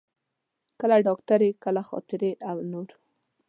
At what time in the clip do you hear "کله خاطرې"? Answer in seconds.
1.63-2.31